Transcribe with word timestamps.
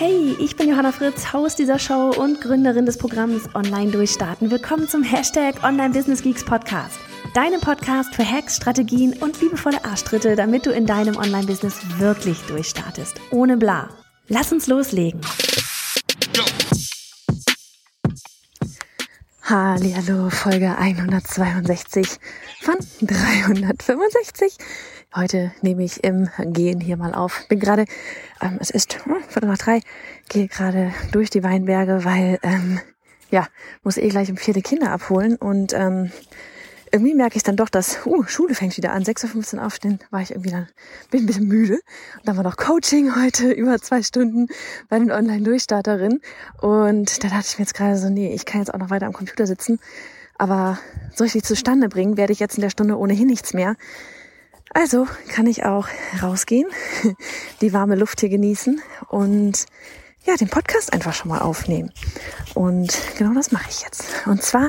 Hey, 0.00 0.36
ich 0.38 0.54
bin 0.54 0.68
Johanna 0.68 0.92
Fritz, 0.92 1.32
Haus 1.32 1.56
dieser 1.56 1.80
Show 1.80 2.10
und 2.16 2.40
Gründerin 2.40 2.86
des 2.86 2.98
Programms 2.98 3.52
Online 3.56 3.90
Durchstarten. 3.90 4.48
Willkommen 4.48 4.86
zum 4.86 5.02
Hashtag 5.02 5.64
Online 5.64 5.92
Business 5.92 6.22
Geeks 6.22 6.44
Podcast. 6.44 7.00
Deinem 7.34 7.60
Podcast 7.60 8.14
für 8.14 8.24
Hacks, 8.24 8.54
Strategien 8.54 9.14
und 9.14 9.40
liebevolle 9.40 9.84
Arschtritte, 9.84 10.36
damit 10.36 10.66
du 10.66 10.70
in 10.70 10.86
deinem 10.86 11.16
Online-Business 11.16 11.80
wirklich 11.98 12.38
durchstartest. 12.42 13.20
Ohne 13.32 13.56
bla. 13.56 13.88
Lass 14.28 14.52
uns 14.52 14.68
loslegen. 14.68 15.20
Hallo, 19.42 20.30
Folge 20.30 20.78
162 20.78 22.06
von 22.60 22.76
365. 23.00 24.58
Heute 25.14 25.52
nehme 25.62 25.84
ich 25.84 26.04
im 26.04 26.28
Gehen 26.38 26.80
hier 26.80 26.98
mal 26.98 27.14
auf. 27.14 27.48
Bin 27.48 27.58
gerade, 27.58 27.86
ähm, 28.42 28.58
es 28.60 28.68
ist 28.68 29.04
hm, 29.06 29.16
Viertel 29.26 29.48
nach 29.48 29.56
drei, 29.56 29.80
gehe 30.28 30.48
gerade 30.48 30.92
durch 31.12 31.30
die 31.30 31.42
Weinberge, 31.42 32.04
weil, 32.04 32.38
ähm, 32.42 32.78
ja, 33.30 33.46
muss 33.82 33.96
eh 33.96 34.08
gleich 34.08 34.30
um 34.30 34.36
vierte 34.36 34.60
Kinder 34.60 34.90
abholen 34.90 35.36
und 35.36 35.72
ähm, 35.72 36.12
irgendwie 36.92 37.14
merke 37.14 37.36
ich 37.36 37.42
dann 37.42 37.56
doch, 37.56 37.70
dass, 37.70 38.04
uh, 38.04 38.22
Schule 38.24 38.54
fängt 38.54 38.76
wieder 38.76 38.92
an, 38.92 39.02
6.15 39.02 39.56
Uhr 39.56 39.64
aufstehen, 39.64 39.98
war 40.10 40.20
ich 40.20 40.32
irgendwie 40.32 40.50
dann, 40.50 40.68
bin 41.10 41.22
ein 41.22 41.26
bisschen 41.26 41.48
müde. 41.48 41.80
Und 42.18 42.28
dann 42.28 42.36
war 42.36 42.44
noch 42.44 42.58
Coaching 42.58 43.16
heute, 43.16 43.50
über 43.52 43.78
zwei 43.78 44.02
Stunden 44.02 44.48
bei 44.90 44.98
den 44.98 45.10
Online-Durchstarterinnen. 45.10 46.20
Und 46.60 47.24
da 47.24 47.28
dachte 47.28 47.46
ich 47.48 47.58
mir 47.58 47.64
jetzt 47.64 47.74
gerade 47.74 47.96
so, 47.96 48.10
nee, 48.10 48.34
ich 48.34 48.44
kann 48.44 48.60
jetzt 48.60 48.74
auch 48.74 48.78
noch 48.78 48.90
weiter 48.90 49.06
am 49.06 49.14
Computer 49.14 49.46
sitzen. 49.46 49.80
Aber 50.36 50.78
so 51.14 51.24
richtig 51.24 51.44
zustande 51.44 51.88
bringen 51.88 52.16
werde 52.16 52.32
ich 52.32 52.40
jetzt 52.40 52.56
in 52.56 52.62
der 52.62 52.70
Stunde 52.70 52.96
ohnehin 52.96 53.26
nichts 53.26 53.54
mehr. 53.54 53.74
Also 54.74 55.06
kann 55.28 55.46
ich 55.46 55.64
auch 55.64 55.88
rausgehen, 56.22 56.68
die 57.60 57.72
warme 57.72 57.96
Luft 57.96 58.20
hier 58.20 58.28
genießen 58.28 58.80
und 59.08 59.66
ja, 60.24 60.36
den 60.36 60.48
Podcast 60.48 60.92
einfach 60.92 61.14
schon 61.14 61.30
mal 61.30 61.40
aufnehmen. 61.40 61.90
Und 62.54 62.98
genau 63.16 63.32
das 63.34 63.50
mache 63.50 63.70
ich 63.70 63.82
jetzt. 63.82 64.26
Und 64.26 64.42
zwar 64.42 64.68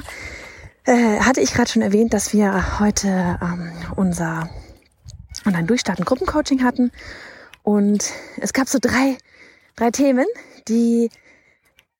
äh, 0.85 1.19
hatte 1.19 1.41
ich 1.41 1.53
gerade 1.53 1.69
schon 1.69 1.81
erwähnt, 1.81 2.13
dass 2.13 2.33
wir 2.33 2.79
heute 2.79 3.37
ähm, 3.41 3.71
unser 3.95 4.49
Online-Durchstarten 5.45 6.05
Gruppencoaching 6.05 6.63
hatten. 6.63 6.91
Und 7.63 8.11
es 8.37 8.53
gab 8.53 8.67
so 8.69 8.79
drei, 8.81 9.17
drei 9.75 9.91
Themen, 9.91 10.25
die 10.67 11.09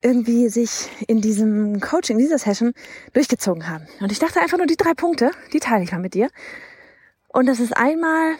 irgendwie 0.02 0.48
sich 0.48 0.88
in 1.06 1.20
diesem 1.20 1.80
Coaching, 1.80 2.18
dieser 2.18 2.38
Session 2.38 2.72
durchgezogen 3.12 3.68
haben. 3.68 3.86
Und 4.00 4.10
ich 4.10 4.18
dachte 4.18 4.40
einfach 4.40 4.56
nur 4.56 4.66
die 4.66 4.76
drei 4.76 4.94
Punkte, 4.94 5.32
die 5.52 5.60
teile 5.60 5.84
ich 5.84 5.92
mal 5.92 6.00
mit 6.00 6.14
dir. 6.14 6.30
Und 7.32 7.46
das 7.46 7.60
ist 7.60 7.76
einmal, 7.76 8.34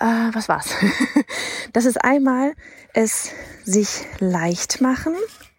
äh, 0.00 0.34
was 0.34 0.48
war's? 0.48 0.74
das 1.72 1.84
ist 1.84 2.02
einmal 2.02 2.54
es 2.94 3.30
sich 3.64 4.06
leicht 4.18 4.80
machen, 4.80 5.14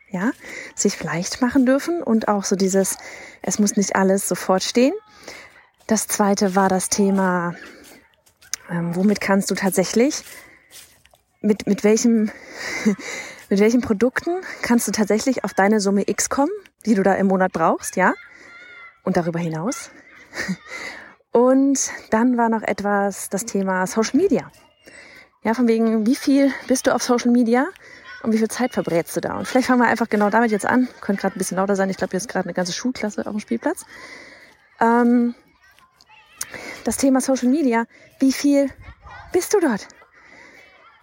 ja, 0.10 0.32
sich 0.76 1.02
leicht 1.04 1.42
machen 1.42 1.66
dürfen 1.66 2.02
und 2.02 2.28
auch 2.28 2.44
so 2.44 2.56
dieses, 2.56 2.98
es 3.44 3.60
muss 3.60 3.78
nicht 3.78 3.96
alles 3.96 4.28
sofort 4.28 4.64
stehen. 4.64 4.94
Das 5.86 6.08
zweite 6.08 6.56
war 6.56 6.70
das 6.70 6.90
Thema, 6.90 7.56
ähm, 8.70 8.96
womit 8.96 9.22
kannst 9.22 9.52
du 9.52 9.56
tatsächlich, 9.56 10.24
mit, 11.42 11.68
mit 11.68 11.84
welchem, 11.84 12.32
mit 13.50 13.60
welchen 13.60 13.82
Produkten 13.82 14.42
kannst 14.64 14.88
du 14.88 14.92
tatsächlich 14.92 15.44
auf 15.44 15.54
deine 15.54 15.80
Summe 15.80 16.04
X 16.08 16.30
kommen, 16.30 16.52
die 16.86 16.96
du 16.96 17.04
da 17.04 17.14
im 17.14 17.28
Monat 17.28 17.52
brauchst, 17.52 17.96
ja? 17.96 18.14
Und 19.04 19.18
darüber 19.18 19.40
hinaus. 19.40 19.92
Und 21.32 21.92
dann 22.10 22.38
war 22.38 22.50
noch 22.50 22.64
etwas 22.64 23.30
das 23.30 23.46
Thema 23.46 23.86
Social 23.86 24.20
Media. 24.20 24.52
Ja, 25.44 25.54
von 25.54 25.68
wegen, 25.68 26.06
wie 26.06 26.16
viel 26.16 26.52
bist 26.68 26.88
du 26.88 26.94
auf 26.94 27.04
Social 27.04 27.32
Media 27.32 27.68
und 28.24 28.34
wie 28.34 28.38
viel 28.38 28.50
Zeit 28.50 28.74
verbrätst 28.74 29.16
du 29.16 29.22
da? 29.22 29.38
Und 29.38 29.48
vielleicht 29.48 29.68
fangen 29.68 29.82
wir 29.82 29.88
einfach 29.88 30.10
genau 30.10 30.30
damit 30.30 30.52
jetzt 30.52 30.66
an. 30.66 30.88
Könnte 31.02 31.22
gerade 31.22 31.36
ein 31.36 31.38
bisschen 31.38 31.58
lauter 31.58 31.76
sein. 31.76 31.90
Ich 31.90 31.98
glaube, 31.98 32.12
hier 32.12 32.18
ist 32.18 32.28
gerade 32.28 32.46
eine 32.46 32.54
ganze 32.54 32.74
Schulklasse 32.74 33.22
auf 33.26 33.32
dem 33.32 33.40
Spielplatz. 33.40 33.86
Ähm, 34.82 35.36
das 36.84 36.98
Thema 36.98 37.22
Social 37.22 37.50
Media. 37.50 37.86
Wie 38.20 38.34
viel 38.34 38.70
bist 39.32 39.54
du 39.54 39.60
dort? 39.60 39.88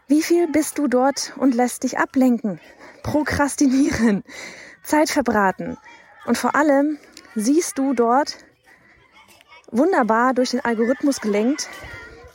Wie 0.08 0.22
viel 0.22 0.48
bist 0.48 0.78
du 0.78 0.86
dort 0.86 1.32
und 1.36 1.54
lässt 1.54 1.84
dich 1.84 1.98
ablenken? 1.98 2.60
Prokrastinieren, 3.02 4.22
Zeit 4.82 5.10
verbraten. 5.10 5.78
Und 6.26 6.36
vor 6.36 6.54
allem 6.54 6.98
siehst 7.34 7.78
du 7.78 7.94
dort 7.94 8.36
wunderbar 9.70 10.34
durch 10.34 10.50
den 10.50 10.64
Algorithmus 10.64 11.20
gelenkt. 11.20 11.68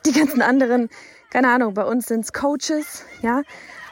Die 0.06 0.12
ganzen 0.12 0.42
anderen, 0.42 0.90
keine 1.30 1.50
Ahnung, 1.50 1.74
bei 1.74 1.84
uns 1.84 2.08
sind 2.08 2.22
es 2.22 2.34
Coaches, 2.34 3.06
ja, 3.22 3.42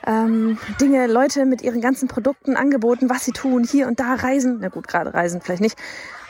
ähm, 0.05 0.57
Dinge, 0.79 1.07
Leute 1.07 1.45
mit 1.45 1.61
ihren 1.61 1.81
ganzen 1.81 2.07
Produkten, 2.07 2.55
Angeboten, 2.55 3.09
was 3.09 3.25
sie 3.25 3.31
tun, 3.31 3.63
hier 3.63 3.87
und 3.87 3.99
da 3.99 4.15
reisen. 4.15 4.59
Na 4.61 4.69
gut, 4.69 4.87
gerade 4.87 5.13
reisen 5.13 5.41
vielleicht 5.41 5.61
nicht. 5.61 5.77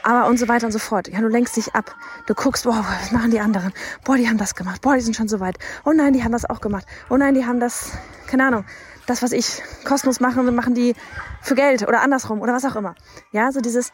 Aber 0.03 0.27
und 0.27 0.39
so 0.39 0.47
weiter 0.47 0.65
und 0.65 0.71
so 0.71 0.79
fort. 0.79 1.07
Ja, 1.07 1.19
du 1.19 1.27
lenkst 1.27 1.57
dich 1.57 1.75
ab. 1.75 1.95
Du 2.25 2.33
guckst, 2.33 2.63
boah, 2.63 2.85
was 3.01 3.11
machen 3.11 3.31
die 3.31 3.39
anderen? 3.39 3.73
Boah, 4.03 4.15
die 4.15 4.27
haben 4.27 4.37
das 4.37 4.55
gemacht. 4.55 4.81
Boah, 4.81 4.95
die 4.95 5.01
sind 5.01 5.15
schon 5.15 5.27
so 5.27 5.39
weit. 5.39 5.57
Oh 5.85 5.91
nein, 5.91 6.13
die 6.13 6.23
haben 6.23 6.31
das 6.31 6.49
auch 6.49 6.61
gemacht. 6.61 6.85
Oh 7.09 7.17
nein, 7.17 7.33
die 7.33 7.45
haben 7.45 7.59
das, 7.59 7.91
keine 8.27 8.45
Ahnung, 8.45 8.65
das, 9.05 9.21
was 9.21 9.31
ich 9.31 9.61
kostenlos 9.83 10.19
mache, 10.19 10.41
machen 10.43 10.73
die 10.73 10.95
für 11.41 11.55
Geld 11.55 11.87
oder 11.87 12.01
andersrum 12.01 12.41
oder 12.41 12.53
was 12.53 12.65
auch 12.65 12.75
immer. 12.75 12.95
Ja, 13.31 13.51
so 13.51 13.59
dieses, 13.59 13.91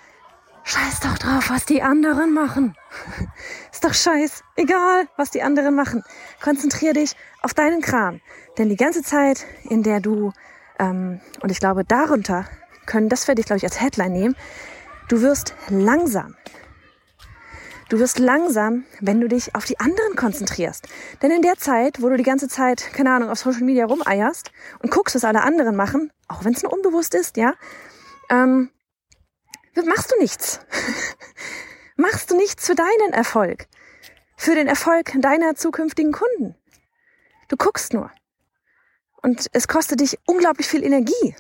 Scheiß 0.68 1.00
doch 1.02 1.20
drauf, 1.20 1.52
was 1.52 1.66
die 1.66 1.84
anderen 1.84 2.34
machen. 2.34 2.76
Ist 3.72 3.84
doch 3.84 3.94
scheiß. 3.94 4.44
Egal, 4.56 5.08
was 5.16 5.30
die 5.30 5.44
anderen 5.44 5.76
machen. 5.76 6.04
Konzentrier 6.42 6.94
dich 6.94 7.16
auf 7.44 7.54
deinen 7.54 7.82
Kram. 7.82 8.20
Denn 8.58 8.70
die 8.70 8.76
ganze 8.76 9.04
Zeit, 9.04 9.46
in 9.70 9.84
der 9.84 10.00
du, 10.00 10.34
ähm, 10.80 11.22
und 11.44 11.52
ich 11.52 11.60
glaube, 11.60 11.86
darunter 11.86 12.46
können, 12.88 13.10
das 13.10 13.28
werde 13.28 13.42
ich, 13.42 13.46
glaube 13.46 13.58
ich, 13.58 13.64
als 13.64 13.80
Headline 13.80 14.12
nehmen, 14.12 14.36
du 15.08 15.22
wirst 15.22 15.54
langsam. 15.70 16.36
Du 17.90 18.00
wirst 18.00 18.18
langsam, 18.18 18.86
wenn 19.02 19.22
du 19.22 19.28
dich 19.28 19.54
auf 19.54 19.66
die 19.66 19.80
anderen 19.80 20.16
konzentrierst. 20.16 20.88
Denn 21.22 21.30
in 21.30 21.44
der 21.44 21.58
Zeit, 21.58 22.02
wo 22.02 22.10
du 22.10 22.18
die 22.18 22.24
ganze 22.24 22.48
Zeit, 22.48 22.92
keine 22.92 23.12
Ahnung, 23.12 23.30
auf 23.30 23.38
Social 23.38 23.62
Media 23.62 23.86
rumeierst 23.86 24.52
und 24.80 24.90
guckst, 24.90 25.14
was 25.14 25.26
alle 25.26 25.44
anderen 25.44 25.76
machen, 25.76 26.12
auch 26.28 26.44
wenn 26.44 26.54
es 26.54 26.64
nur 26.64 26.74
unbewusst 26.74 27.14
ist, 27.14 27.38
ja, 27.38 27.54
ähm, 28.32 28.72
machst 29.84 30.12
du 30.12 30.18
nichts. 30.20 30.62
machst 31.98 32.32
du 32.32 32.38
nichts 32.38 32.66
für 32.66 32.76
deinen 32.76 33.14
Erfolg, 33.14 33.68
für 34.38 34.56
den 34.56 34.68
Erfolg 34.68 35.12
deiner 35.20 35.56
zukünftigen 35.56 36.12
Kunden. 36.12 36.56
Du 37.50 37.58
guckst 37.58 37.94
nur. 37.94 38.12
Und 39.22 39.48
es 39.54 39.68
kostet 39.68 40.00
dich 40.00 40.18
unglaublich 40.26 40.68
viel 40.68 40.84
Energie, 40.84 41.36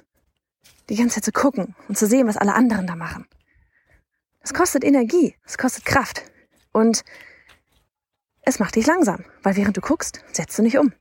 die 0.89 0.95
ganze 0.95 1.15
Zeit 1.15 1.25
zu 1.25 1.31
gucken 1.31 1.75
und 1.87 1.97
zu 1.97 2.07
sehen, 2.07 2.27
was 2.27 2.37
alle 2.37 2.53
anderen 2.53 2.87
da 2.87 2.95
machen. 2.95 3.27
Es 4.41 4.53
kostet 4.53 4.83
Energie, 4.83 5.35
es 5.45 5.57
kostet 5.57 5.85
Kraft. 5.85 6.23
Und 6.71 7.03
es 8.41 8.59
macht 8.59 8.75
dich 8.75 8.85
langsam, 8.85 9.23
weil 9.43 9.55
während 9.55 9.77
du 9.77 9.81
guckst, 9.81 10.21
setzt 10.33 10.57
du 10.57 10.61
nicht 10.61 10.77
um. 10.77 10.93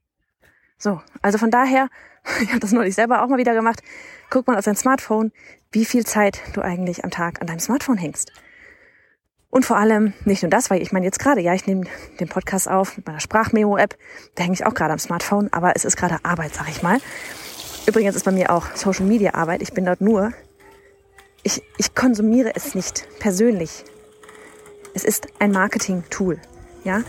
So, 0.85 1.01
also 1.23 1.39
von 1.39 1.51
daher, 1.51 1.89
ich 2.43 2.51
habe 2.51 2.61
das 2.61 2.73
neulich 2.73 2.95
selber 2.95 3.23
auch 3.23 3.29
mal 3.29 3.39
wieder 3.39 3.55
gemacht, 3.55 3.83
guck 4.29 4.47
mal 4.47 4.59
auf 4.59 4.67
dein 4.67 4.77
Smartphone, 4.77 5.33
wie 5.73 5.87
viel 5.87 6.05
Zeit 6.05 6.43
du 6.53 6.61
eigentlich 6.61 7.05
am 7.05 7.11
Tag 7.11 7.41
an 7.41 7.47
deinem 7.47 7.59
Smartphone 7.59 7.97
hängst. 7.97 8.33
Und 9.49 9.65
vor 9.65 9.79
allem 9.79 10.13
nicht 10.27 10.43
nur 10.43 10.51
das, 10.51 10.69
weil 10.69 10.83
ich 10.83 10.93
meine 10.93 11.07
jetzt 11.07 11.19
gerade, 11.19 11.41
ja, 11.41 11.55
ich 11.55 11.67
nehme 11.67 11.85
den 12.21 12.29
Podcast 12.29 12.69
auf 12.69 12.99
mit 12.99 13.07
meiner 13.07 13.21
Sprachmemo-App, 13.21 13.97
da 14.35 14.43
hänge 14.43 14.53
ich 14.53 14.67
auch 14.67 14.75
gerade 14.75 14.93
am 14.93 14.99
Smartphone, 14.99 15.51
aber 15.55 15.75
es 15.75 15.87
ist 15.87 15.97
gerade 15.97 16.19
Arbeit, 16.23 16.55
sag 16.55 16.69
ich 16.69 16.83
mal. 16.83 16.99
Übrigens 17.87 18.15
ist 18.15 18.27
bei 18.27 18.33
mir 18.33 18.51
auch 18.51 18.67
Social 18.75 19.07
Media 19.07 19.33
Arbeit. 19.33 19.63
Ich 19.63 19.73
bin 19.73 19.87
dort 19.87 20.03
nur, 20.03 20.33
ich, 21.45 21.63
ich 21.79 21.95
konsumiere 21.95 22.53
es 22.55 22.75
nicht 22.75 23.09
persönlich. 23.21 23.85
Es 24.93 25.05
ist 25.05 25.29
ein 25.39 25.51
Marketing-Tool, 25.51 26.41
ja. 26.85 27.05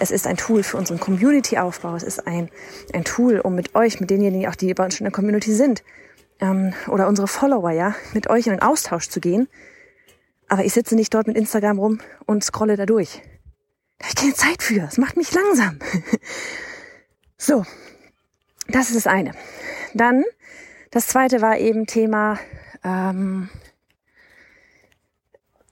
Es 0.00 0.10
ist 0.10 0.26
ein 0.26 0.36
Tool 0.36 0.62
für 0.62 0.76
unseren 0.76 1.00
Community-Aufbau. 1.00 1.94
Es 1.96 2.02
ist 2.02 2.26
ein, 2.26 2.50
ein 2.92 3.04
Tool, 3.04 3.40
um 3.40 3.54
mit 3.54 3.74
euch, 3.74 4.00
mit 4.00 4.10
denjenigen 4.10 4.48
auch, 4.48 4.54
die 4.54 4.72
bei 4.74 4.84
uns 4.84 4.94
schon 4.94 5.06
in 5.06 5.10
der 5.10 5.16
Community 5.16 5.52
sind, 5.52 5.82
ähm, 6.40 6.72
oder 6.86 7.08
unsere 7.08 7.26
Follower, 7.26 7.70
ja, 7.70 7.94
mit 8.14 8.30
euch 8.30 8.46
in 8.46 8.52
den 8.52 8.62
Austausch 8.62 9.08
zu 9.08 9.20
gehen. 9.20 9.48
Aber 10.48 10.64
ich 10.64 10.72
sitze 10.72 10.94
nicht 10.94 11.12
dort 11.12 11.26
mit 11.26 11.36
Instagram 11.36 11.78
rum 11.78 12.00
und 12.26 12.44
scrolle 12.44 12.76
da 12.76 12.86
durch. 12.86 13.22
Da 13.98 14.06
habe 14.06 14.10
ich 14.10 14.14
keine 14.14 14.34
Zeit 14.34 14.62
für. 14.62 14.82
Es 14.84 14.98
macht 14.98 15.16
mich 15.16 15.32
langsam. 15.32 15.78
so, 17.36 17.64
das 18.68 18.88
ist 18.88 18.96
das 18.96 19.06
eine. 19.06 19.32
Dann, 19.94 20.24
das 20.90 21.08
zweite 21.08 21.42
war 21.42 21.58
eben 21.58 21.86
Thema, 21.86 22.38
ähm, 22.84 23.48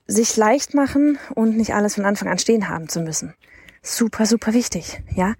sich 0.05 0.35
leicht 0.35 0.73
machen 0.73 1.17
und 1.33 1.57
nicht 1.57 1.73
alles 1.73 1.95
von 1.95 2.05
Anfang 2.05 2.27
an 2.27 2.39
stehen 2.39 2.69
haben 2.69 2.89
zu 2.89 3.01
müssen. 3.01 3.33
Super, 3.89 4.25
super 4.25 4.53
wichtig, 4.53 5.01
ja. 5.15 5.35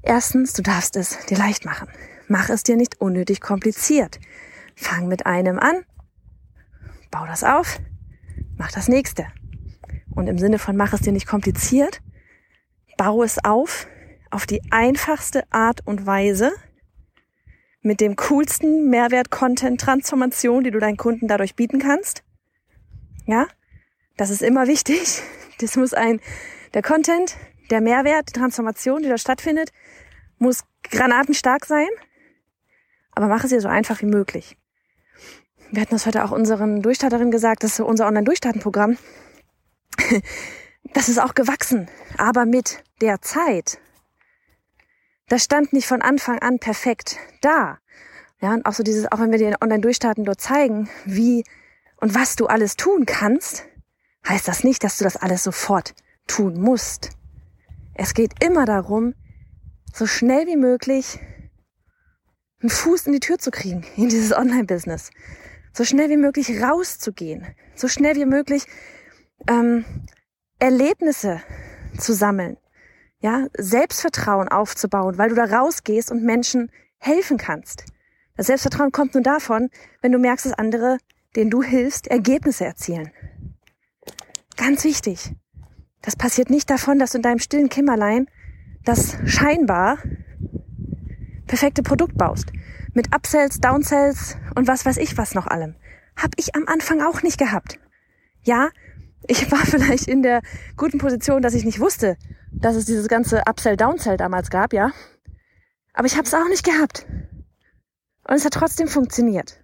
Erstens, 0.00 0.54
du 0.54 0.62
darfst 0.62 0.96
es 0.96 1.18
dir 1.26 1.36
leicht 1.36 1.66
machen. 1.66 1.88
Mach 2.26 2.48
es 2.48 2.62
dir 2.62 2.74
nicht 2.74 3.02
unnötig 3.02 3.42
kompliziert. 3.42 4.18
Fang 4.74 5.08
mit 5.08 5.26
einem 5.26 5.58
an, 5.58 5.84
bau 7.10 7.26
das 7.26 7.44
auf, 7.44 7.78
mach 8.56 8.72
das 8.72 8.88
nächste. 8.88 9.26
Und 10.14 10.26
im 10.26 10.38
Sinne 10.38 10.58
von 10.58 10.74
mach 10.74 10.94
es 10.94 11.02
dir 11.02 11.12
nicht 11.12 11.26
kompliziert, 11.26 12.00
bau 12.96 13.22
es 13.22 13.44
auf, 13.44 13.86
auf 14.30 14.46
die 14.46 14.62
einfachste 14.72 15.44
Art 15.52 15.86
und 15.86 16.06
Weise, 16.06 16.52
mit 17.82 18.00
dem 18.00 18.16
coolsten 18.16 18.88
Mehrwert-Content-Transformation, 18.88 20.64
die 20.64 20.70
du 20.70 20.78
deinen 20.80 20.96
Kunden 20.96 21.28
dadurch 21.28 21.54
bieten 21.54 21.78
kannst. 21.78 22.24
Ja, 23.26 23.46
das 24.16 24.30
ist 24.30 24.42
immer 24.42 24.66
wichtig. 24.66 25.20
Das 25.58 25.74
muss 25.74 25.94
ein, 25.94 26.20
der 26.74 26.82
Content, 26.82 27.34
der 27.70 27.80
Mehrwert, 27.80 28.28
die 28.28 28.38
Transformation, 28.38 29.02
die 29.02 29.08
da 29.08 29.18
stattfindet, 29.18 29.72
muss 30.38 30.64
granatenstark 30.82 31.66
sein. 31.66 31.88
Aber 33.12 33.28
mach 33.28 33.44
es 33.44 33.50
dir 33.50 33.60
so 33.60 33.68
einfach 33.68 34.02
wie 34.02 34.06
möglich. 34.06 34.56
Wir 35.70 35.82
hatten 35.82 35.94
das 35.94 36.06
heute 36.06 36.24
auch 36.24 36.30
unseren 36.30 36.82
Durchstarterinnen 36.82 37.30
gesagt, 37.30 37.64
das 37.64 37.72
ist 37.72 37.80
unser 37.80 38.06
Online-Durchstarten-Programm. 38.06 38.98
Das 40.92 41.08
ist 41.08 41.18
auch 41.18 41.34
gewachsen, 41.34 41.88
aber 42.16 42.46
mit 42.46 42.84
der 43.00 43.20
Zeit. 43.20 43.80
Das 45.28 45.42
stand 45.42 45.72
nicht 45.72 45.88
von 45.88 46.00
Anfang 46.00 46.38
an 46.38 46.60
perfekt 46.60 47.16
da. 47.40 47.78
Ja, 48.40 48.54
und 48.54 48.64
auch 48.66 48.72
so 48.72 48.84
dieses, 48.84 49.10
auch 49.10 49.18
wenn 49.18 49.32
wir 49.32 49.38
dir 49.38 49.56
Online-Durchstarten 49.60 50.24
dort 50.24 50.40
zeigen, 50.40 50.88
wie 51.04 51.44
und 51.96 52.14
was 52.14 52.36
du 52.36 52.46
alles 52.46 52.76
tun 52.76 53.04
kannst, 53.06 53.64
heißt 54.28 54.46
das 54.46 54.62
nicht, 54.62 54.84
dass 54.84 54.98
du 54.98 55.04
das 55.04 55.16
alles 55.16 55.42
sofort 55.42 55.94
tun 56.28 56.60
musst. 56.60 57.15
Es 57.98 58.12
geht 58.12 58.44
immer 58.44 58.66
darum, 58.66 59.14
so 59.92 60.06
schnell 60.06 60.46
wie 60.46 60.56
möglich 60.56 61.18
einen 62.60 62.68
Fuß 62.68 63.06
in 63.06 63.14
die 63.14 63.20
Tür 63.20 63.38
zu 63.38 63.50
kriegen, 63.50 63.84
in 63.96 64.10
dieses 64.10 64.32
Online-Business. 64.32 65.10
So 65.72 65.84
schnell 65.84 66.10
wie 66.10 66.16
möglich 66.16 66.62
rauszugehen. 66.62 67.46
So 67.74 67.88
schnell 67.88 68.16
wie 68.16 68.26
möglich 68.26 68.66
ähm, 69.48 69.84
Erlebnisse 70.58 71.40
zu 71.98 72.12
sammeln. 72.12 72.58
Ja, 73.20 73.46
Selbstvertrauen 73.56 74.48
aufzubauen, 74.48 75.16
weil 75.16 75.30
du 75.30 75.34
da 75.34 75.44
rausgehst 75.44 76.10
und 76.10 76.22
Menschen 76.22 76.70
helfen 76.98 77.38
kannst. 77.38 77.84
Das 78.36 78.46
Selbstvertrauen 78.46 78.92
kommt 78.92 79.14
nur 79.14 79.22
davon, 79.22 79.70
wenn 80.02 80.12
du 80.12 80.18
merkst, 80.18 80.44
dass 80.44 80.52
andere, 80.52 80.98
denen 81.34 81.50
du 81.50 81.62
hilfst, 81.62 82.08
Ergebnisse 82.08 82.66
erzielen. 82.66 83.10
Ganz 84.56 84.84
wichtig. 84.84 85.32
Das 86.06 86.14
passiert 86.14 86.50
nicht 86.50 86.70
davon, 86.70 87.00
dass 87.00 87.10
du 87.10 87.18
in 87.18 87.22
deinem 87.22 87.40
stillen 87.40 87.68
Kimmerlein 87.68 88.28
das 88.84 89.16
scheinbar 89.26 89.98
perfekte 91.48 91.82
Produkt 91.82 92.16
baust. 92.16 92.52
Mit 92.94 93.12
Upsells, 93.12 93.58
Downsells 93.58 94.36
und 94.54 94.68
was 94.68 94.86
weiß 94.86 94.98
ich 94.98 95.18
was 95.18 95.34
noch 95.34 95.48
allem. 95.48 95.74
Hab 96.16 96.30
ich 96.36 96.54
am 96.54 96.68
Anfang 96.68 97.02
auch 97.02 97.24
nicht 97.24 97.38
gehabt. 97.38 97.80
Ja, 98.44 98.68
ich 99.26 99.50
war 99.50 99.58
vielleicht 99.66 100.06
in 100.06 100.22
der 100.22 100.42
guten 100.76 100.98
Position, 100.98 101.42
dass 101.42 101.54
ich 101.54 101.64
nicht 101.64 101.80
wusste, 101.80 102.16
dass 102.52 102.76
es 102.76 102.84
dieses 102.84 103.08
ganze 103.08 103.42
Upsell, 103.44 103.76
Downsell 103.76 104.16
damals 104.16 104.48
gab, 104.48 104.72
ja. 104.72 104.92
Aber 105.92 106.06
ich 106.06 106.16
habe 106.16 106.28
es 106.28 106.34
auch 106.34 106.48
nicht 106.48 106.64
gehabt. 106.64 107.04
Und 108.28 108.36
es 108.36 108.44
hat 108.44 108.54
trotzdem 108.54 108.86
funktioniert. 108.86 109.60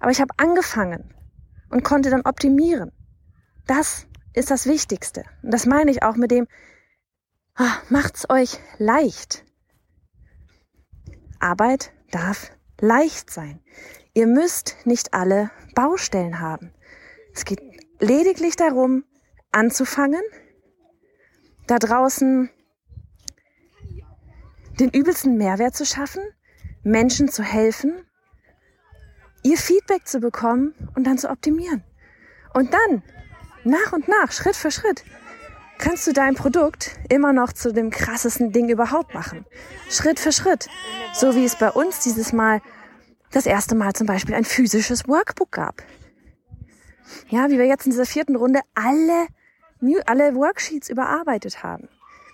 Aber 0.00 0.10
ich 0.10 0.20
habe 0.20 0.34
angefangen 0.36 1.14
und 1.70 1.84
konnte 1.84 2.10
dann 2.10 2.22
optimieren. 2.22 2.90
Das 3.68 4.08
ist 4.34 4.50
das 4.50 4.66
Wichtigste. 4.66 5.24
Und 5.42 5.52
das 5.52 5.66
meine 5.66 5.90
ich 5.90 6.02
auch 6.02 6.16
mit 6.16 6.30
dem, 6.30 6.46
ah, 7.54 7.76
macht's 7.88 8.28
euch 8.28 8.58
leicht. 8.78 9.44
Arbeit 11.40 11.92
darf 12.10 12.50
leicht 12.80 13.30
sein. 13.30 13.60
Ihr 14.12 14.26
müsst 14.26 14.76
nicht 14.84 15.14
alle 15.14 15.50
Baustellen 15.74 16.40
haben. 16.40 16.72
Es 17.32 17.44
geht 17.44 17.60
lediglich 18.00 18.56
darum, 18.56 19.04
anzufangen, 19.50 20.22
da 21.66 21.78
draußen 21.78 22.50
den 24.80 24.90
übelsten 24.90 25.36
Mehrwert 25.36 25.74
zu 25.74 25.86
schaffen, 25.86 26.22
Menschen 26.82 27.28
zu 27.28 27.42
helfen, 27.42 28.04
ihr 29.42 29.56
Feedback 29.56 30.06
zu 30.06 30.20
bekommen 30.20 30.74
und 30.94 31.04
dann 31.04 31.18
zu 31.18 31.30
optimieren. 31.30 31.84
Und 32.52 32.72
dann, 32.72 33.02
nach 33.64 33.92
und 33.92 34.08
nach, 34.08 34.32
Schritt 34.32 34.56
für 34.56 34.70
Schritt, 34.70 35.04
kannst 35.78 36.06
du 36.06 36.12
dein 36.12 36.34
Produkt 36.34 36.92
immer 37.08 37.32
noch 37.32 37.52
zu 37.52 37.72
dem 37.72 37.90
krassesten 37.90 38.52
Ding 38.52 38.68
überhaupt 38.68 39.14
machen. 39.14 39.44
Schritt 39.90 40.20
für 40.20 40.32
Schritt. 40.32 40.68
So 41.12 41.34
wie 41.34 41.44
es 41.44 41.56
bei 41.56 41.70
uns 41.70 42.00
dieses 42.00 42.32
Mal 42.32 42.60
das 43.30 43.46
erste 43.46 43.74
Mal 43.74 43.92
zum 43.92 44.06
Beispiel 44.06 44.34
ein 44.34 44.44
physisches 44.44 45.08
Workbook 45.08 45.50
gab. 45.50 45.82
Ja, 47.28 47.50
wie 47.50 47.58
wir 47.58 47.66
jetzt 47.66 47.86
in 47.86 47.92
dieser 47.92 48.06
vierten 48.06 48.36
Runde 48.36 48.60
alle, 48.74 49.26
alle 50.06 50.34
Worksheets 50.34 50.88
überarbeitet 50.88 51.62
haben. 51.62 51.88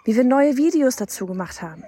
Wie 0.04 0.16
wir 0.16 0.24
neue 0.24 0.56
Videos 0.56 0.96
dazu 0.96 1.26
gemacht 1.26 1.62
haben. 1.62 1.84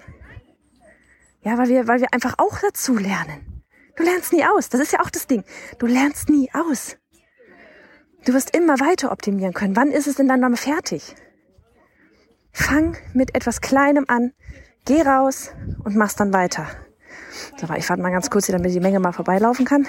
Ja, 1.42 1.58
weil 1.58 1.68
wir, 1.68 1.88
weil 1.88 2.00
wir 2.00 2.12
einfach 2.12 2.34
auch 2.38 2.58
dazu 2.60 2.96
lernen. 2.96 3.62
Du 3.96 4.02
lernst 4.04 4.32
nie 4.32 4.44
aus. 4.44 4.68
Das 4.68 4.80
ist 4.80 4.92
ja 4.92 5.00
auch 5.00 5.10
das 5.10 5.26
Ding. 5.26 5.44
Du 5.78 5.86
lernst 5.86 6.28
nie 6.28 6.50
aus. 6.54 6.96
Du 8.24 8.32
wirst 8.34 8.54
immer 8.56 8.78
weiter 8.78 9.10
optimieren 9.10 9.52
können. 9.52 9.76
Wann 9.76 9.90
ist 9.90 10.06
es 10.06 10.16
denn 10.16 10.28
dann 10.28 10.40
mal 10.40 10.56
fertig? 10.56 11.14
Fang 12.52 12.96
mit 13.14 13.34
etwas 13.34 13.60
Kleinem 13.60 14.04
an, 14.08 14.32
geh 14.84 15.02
raus 15.02 15.50
und 15.84 15.96
mach's 15.96 16.16
dann 16.16 16.32
weiter. 16.32 16.66
So, 17.56 17.66
ich 17.74 17.88
warte 17.88 18.02
mal 18.02 18.10
ganz 18.10 18.30
kurz 18.30 18.46
hier, 18.46 18.56
damit 18.56 18.72
die 18.72 18.80
Menge 18.80 19.00
mal 19.00 19.12
vorbeilaufen 19.12 19.64
kann. 19.64 19.86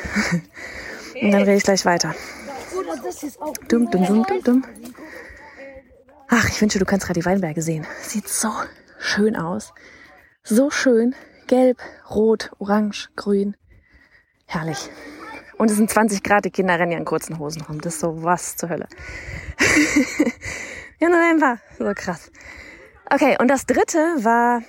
und 1.22 1.32
dann 1.32 1.42
rede 1.42 1.56
ich 1.56 1.64
gleich 1.64 1.86
weiter. 1.86 2.16
Dumm, 3.68 3.92
dumm, 3.92 4.06
dumm, 4.06 4.26
dumm, 4.26 4.44
dumm. 4.44 4.66
Ach, 6.30 6.50
ich 6.50 6.60
wünsche, 6.62 6.80
du 6.80 6.86
kannst 6.86 7.06
gerade 7.06 7.20
die 7.20 7.26
Weinberge 7.26 7.62
sehen. 7.62 7.86
Sieht 8.02 8.28
so 8.28 8.50
schön 8.98 9.36
aus. 9.36 9.74
So 10.44 10.72
schön. 10.72 11.16
Gelb, 11.48 11.80
rot, 12.10 12.52
orange, 12.60 13.10
grün. 13.16 13.56
Herrlich. 14.46 14.90
Und 15.64 15.72
es 15.72 15.78
sind 15.78 15.90
20 15.90 16.24
Grad, 16.24 16.44
die 16.44 16.52
Kinder 16.52 16.78
rennen 16.78 16.92
ja 16.92 16.98
in 16.98 17.06
kurzen 17.06 17.40
Hosen 17.40 17.62
rum. 17.62 17.80
Das 17.80 17.94
ist 17.94 18.02
so 18.02 18.22
was 18.22 18.58
zur 18.58 18.68
Hölle. 18.68 18.86
ja, 21.00 21.08
November. 21.08 21.58
So 21.80 21.90
krass. 21.96 22.34
Okay, 23.10 23.38
und 23.40 23.48
das 23.48 23.66
dritte 23.66 23.98
war, 24.26 24.62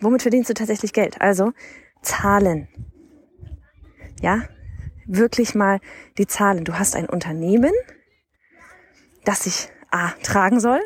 womit 0.00 0.22
verdienst 0.22 0.48
du 0.48 0.54
tatsächlich 0.54 0.94
Geld? 0.94 1.20
Also, 1.20 1.52
Zahlen. 2.00 2.68
Ja, 4.22 4.44
wirklich 5.04 5.54
mal 5.54 5.78
die 6.16 6.26
Zahlen. 6.26 6.64
Du 6.64 6.78
hast 6.78 6.96
ein 6.96 7.06
Unternehmen, 7.06 7.72
das 9.26 9.42
sich 9.42 9.68
A 9.90 10.12
tragen 10.22 10.58
soll 10.58 10.80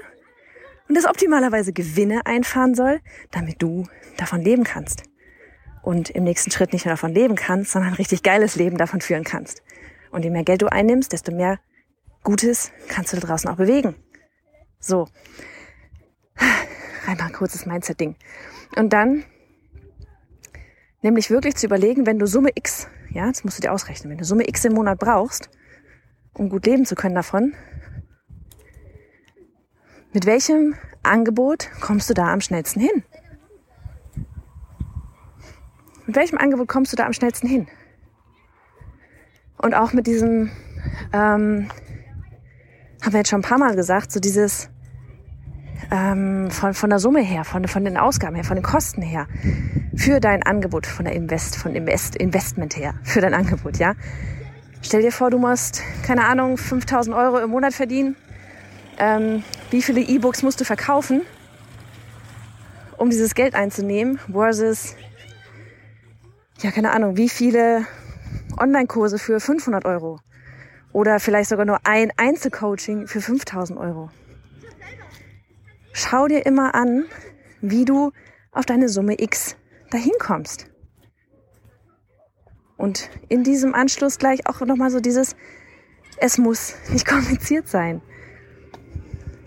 und 0.88 0.96
das 0.96 1.04
optimalerweise 1.04 1.72
Gewinne 1.72 2.26
einfahren 2.26 2.74
soll, 2.74 3.00
damit 3.30 3.62
du 3.62 3.86
davon 4.16 4.40
leben 4.40 4.64
kannst. 4.64 5.04
Und 5.84 6.10
im 6.10 6.24
nächsten 6.24 6.50
Schritt 6.50 6.72
nicht 6.72 6.86
nur 6.86 6.92
davon 6.94 7.12
leben 7.12 7.36
kannst, 7.36 7.72
sondern 7.72 7.92
ein 7.92 7.96
richtig 7.96 8.22
geiles 8.22 8.56
Leben 8.56 8.78
davon 8.78 9.00
führen 9.00 9.24
kannst. 9.24 9.62
Und 10.10 10.24
je 10.24 10.30
mehr 10.30 10.44
Geld 10.44 10.62
du 10.62 10.72
einnimmst, 10.72 11.12
desto 11.12 11.30
mehr 11.30 11.58
Gutes 12.22 12.72
kannst 12.88 13.12
du 13.12 13.20
da 13.20 13.26
draußen 13.26 13.50
auch 13.50 13.56
bewegen. 13.56 13.94
So. 14.80 15.06
Einmal 17.06 17.26
ein 17.26 17.32
kurzes 17.32 17.66
Mindset-Ding. 17.66 18.16
Und 18.76 18.92
dann 18.94 19.24
nämlich 21.02 21.30
wirklich 21.30 21.56
zu 21.56 21.66
überlegen, 21.66 22.06
wenn 22.06 22.18
du 22.18 22.26
Summe 22.26 22.50
X 22.54 22.88
ja, 23.14 23.28
das 23.28 23.44
musst 23.44 23.58
du 23.58 23.62
dir 23.62 23.72
ausrechnen. 23.72 24.10
Wenn 24.10 24.18
du 24.18 24.24
Summe 24.24 24.46
X 24.48 24.64
im 24.64 24.74
Monat 24.74 24.98
brauchst, 24.98 25.48
um 26.34 26.48
gut 26.48 26.66
leben 26.66 26.84
zu 26.84 26.96
können 26.96 27.14
davon, 27.14 27.54
mit 30.12 30.26
welchem 30.26 30.74
Angebot 31.02 31.70
kommst 31.80 32.10
du 32.10 32.14
da 32.14 32.32
am 32.32 32.40
schnellsten 32.40 32.80
hin? 32.80 33.04
Mit 36.06 36.16
welchem 36.16 36.38
Angebot 36.38 36.68
kommst 36.68 36.92
du 36.92 36.96
da 36.96 37.06
am 37.06 37.12
schnellsten 37.12 37.48
hin? 37.48 37.66
Und 39.56 39.74
auch 39.74 39.92
mit 39.92 40.06
diesem, 40.06 40.50
ähm, 41.12 41.68
haben 43.02 43.12
wir 43.12 43.18
jetzt 43.18 43.30
schon 43.30 43.40
ein 43.40 43.48
paar 43.48 43.58
Mal 43.58 43.74
gesagt, 43.74 44.12
so 44.12 44.20
dieses 44.20 44.68
ähm, 45.90 46.50
von, 46.50 46.74
von 46.74 46.90
der 46.90 46.98
Summe 46.98 47.20
her, 47.20 47.44
von, 47.44 47.66
von 47.68 47.84
den 47.84 47.96
Ausgaben 47.96 48.34
her, 48.34 48.44
von 48.44 48.56
den 48.56 48.64
Kosten 48.64 49.02
her 49.02 49.26
für 49.96 50.20
dein 50.20 50.42
Angebot 50.42 50.86
von 50.86 51.04
der 51.04 51.14
Invest, 51.14 51.56
von 51.56 51.74
Invest, 51.74 52.16
Investment 52.16 52.76
her, 52.76 52.94
für 53.02 53.20
dein 53.20 53.34
Angebot, 53.34 53.78
ja. 53.78 53.94
Stell 54.82 55.02
dir 55.02 55.12
vor, 55.12 55.30
du 55.30 55.38
musst, 55.38 55.82
keine 56.04 56.24
Ahnung, 56.24 56.58
5000 56.58 57.16
Euro 57.16 57.38
im 57.38 57.50
Monat 57.50 57.72
verdienen. 57.72 58.16
Ähm, 58.98 59.42
wie 59.70 59.82
viele 59.82 60.00
E-Books 60.00 60.42
musst 60.42 60.60
du 60.60 60.64
verkaufen, 60.64 61.22
um 62.98 63.08
dieses 63.08 63.34
Geld 63.34 63.54
einzunehmen, 63.54 64.18
versus, 64.30 64.94
ja, 66.58 66.70
keine 66.70 66.92
Ahnung, 66.92 67.16
wie 67.16 67.28
viele 67.28 67.86
Online-Kurse 68.58 69.18
für 69.18 69.40
500 69.40 69.84
Euro 69.84 70.20
oder 70.92 71.18
vielleicht 71.18 71.50
sogar 71.50 71.66
nur 71.66 71.80
ein 71.84 72.12
Einzelcoaching 72.16 73.06
für 73.08 73.20
5000 73.20 73.78
Euro. 73.78 74.10
Schau 75.92 76.28
dir 76.28 76.46
immer 76.46 76.74
an, 76.74 77.04
wie 77.60 77.84
du 77.84 78.12
auf 78.52 78.64
deine 78.64 78.88
Summe 78.88 79.20
X 79.20 79.56
dahin 79.90 80.12
kommst. 80.18 80.70
Und 82.76 83.10
in 83.28 83.44
diesem 83.44 83.74
Anschluss 83.74 84.18
gleich 84.18 84.46
auch 84.46 84.60
nochmal 84.60 84.90
so 84.90 85.00
dieses, 85.00 85.36
es 86.18 86.38
muss 86.38 86.74
nicht 86.90 87.06
kompliziert 87.08 87.68
sein. 87.68 88.00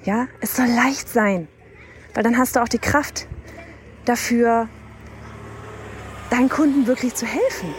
Ja, 0.04 0.28
es 0.42 0.56
soll 0.56 0.68
leicht 0.68 1.10
sein, 1.10 1.48
weil 2.14 2.24
dann 2.24 2.38
hast 2.38 2.56
du 2.56 2.62
auch 2.62 2.70
die 2.70 2.80
Kraft 2.80 3.28
dafür, 4.06 4.70
deinen 6.30 6.50
Kunden 6.50 6.88
wirklich 6.88 7.16
zu 7.16 7.26
helfen. 7.26 7.74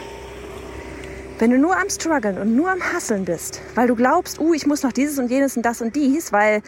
Wenn 1.38 1.50
du 1.50 1.59
nur 1.59 1.76
am 1.76 1.88
struggeln 1.88 2.38
und 2.38 2.57
nur 2.57 2.71
am 2.71 2.83
Hasseln 2.83 3.25
bist, 3.25 3.61
weil 3.75 3.87
du 3.87 3.95
glaubst, 3.95 4.40
uh, 4.40 4.55
ich 4.55 4.67
muss 4.67 4.83
noch 4.83 4.93
dieses 4.93 5.19
und 5.19 5.31
jenes 5.31 5.57
und 5.57 5.62
das 5.62 5.81
und 5.81 5.95
dies, 5.95 6.33
weil, 6.33 6.62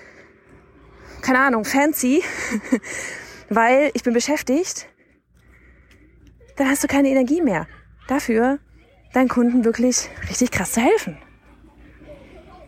keine 1.23 1.41
Ahnung, 1.41 1.65
fancy, 1.65 2.23
weil 3.49 3.91
ich 3.95 4.05
bin 4.05 4.15
beschäftigt, 4.15 4.87
dann 6.57 6.69
hast 6.69 6.85
du 6.85 6.87
keine 6.87 7.09
Energie 7.09 7.43
mehr 7.43 7.67
dafür, 8.07 8.59
deinen 9.13 9.29
Kunden 9.29 9.65
wirklich 9.65 10.09
richtig 10.29 10.53
krass 10.53 10.73
zu 10.73 10.81
helfen. 10.81 11.19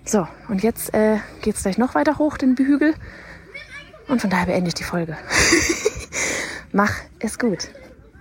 So, 0.05 0.27
und 0.49 0.65
jetzt 0.65 0.93
äh, 0.95 1.19
geht 1.43 1.55
es 1.55 1.63
gleich 1.63 1.79
noch 1.79 1.95
weiter 1.95 2.19
hoch, 2.19 2.37
den 2.37 2.57
Hügel. 2.57 2.95
Und 4.09 4.21
von 4.21 4.31
daher 4.31 4.47
beende 4.47 4.69
ich 4.69 4.75
die 4.75 4.83
Folge. 4.83 5.17
Mach 6.73 6.93
es 7.21 7.39
gut 7.39 7.69